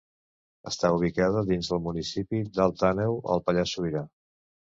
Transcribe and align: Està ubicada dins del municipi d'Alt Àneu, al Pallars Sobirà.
Està 0.69 0.89
ubicada 0.93 1.43
dins 1.49 1.69
del 1.73 1.81
municipi 1.87 2.39
d'Alt 2.55 2.81
Àneu, 2.89 3.21
al 3.35 3.45
Pallars 3.51 3.75
Sobirà. 3.79 4.03